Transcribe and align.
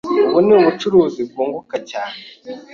Ubu 0.27 0.39
ni 0.45 0.53
ubucuruzi 0.59 1.21
bwunguka 1.29 1.75
cyane. 1.89 2.19